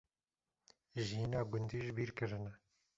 [1.05, 2.51] jiyîna gundî jibîrkirine